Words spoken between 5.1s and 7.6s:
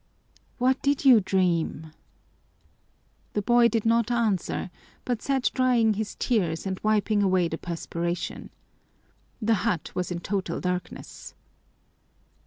sat drying his tears and wiping away the